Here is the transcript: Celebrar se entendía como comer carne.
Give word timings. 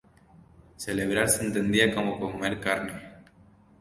Celebrar 0.77 1.29
se 1.29 1.43
entendía 1.45 1.93
como 1.93 2.19
comer 2.19 2.59
carne. 2.59 3.23